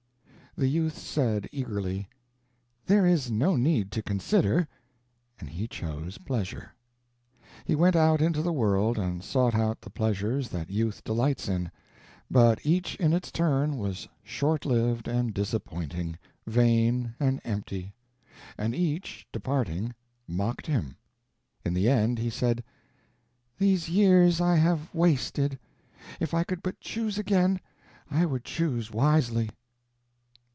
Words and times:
The 0.57 0.67
youth 0.67 0.97
said, 0.97 1.47
eagerly: 1.53 2.09
"There 2.85 3.05
is 3.05 3.31
no 3.31 3.55
need 3.55 3.89
to 3.93 4.01
consider"; 4.03 4.67
and 5.39 5.47
he 5.47 5.65
chose 5.65 6.17
Pleasure. 6.17 6.73
He 7.63 7.73
went 7.73 7.95
out 7.95 8.21
into 8.21 8.41
the 8.41 8.51
world 8.51 8.97
and 8.99 9.23
sought 9.23 9.55
out 9.55 9.79
the 9.79 9.89
pleasures 9.89 10.49
that 10.49 10.69
youth 10.69 11.05
delights 11.05 11.47
in. 11.47 11.71
But 12.29 12.65
each 12.65 12.95
in 12.97 13.13
its 13.13 13.31
turn 13.31 13.77
was 13.77 14.09
short 14.23 14.65
lived 14.65 15.07
and 15.07 15.33
disappointing, 15.33 16.17
vain 16.45 17.15
and 17.17 17.39
empty; 17.45 17.95
and 18.57 18.75
each, 18.75 19.25
departing, 19.31 19.95
mocked 20.27 20.67
him. 20.67 20.97
In 21.63 21.73
the 21.73 21.87
end 21.87 22.19
he 22.19 22.29
said: 22.29 22.61
"These 23.57 23.87
years 23.87 24.41
I 24.41 24.57
have 24.57 24.93
wasted. 24.93 25.57
If 26.19 26.33
I 26.33 26.43
could 26.43 26.61
but 26.61 26.81
choose 26.81 27.17
again, 27.17 27.61
I 28.11 28.25
would 28.25 28.43
choose 28.43 28.91
wisely." 28.91 29.49